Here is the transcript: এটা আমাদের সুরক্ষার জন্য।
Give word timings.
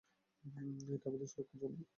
এটা 0.93 1.07
আমাদের 1.09 1.27
সুরক্ষার 1.27 1.59
জন্য। 1.61 1.81